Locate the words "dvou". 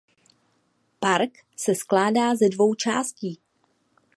2.49-2.75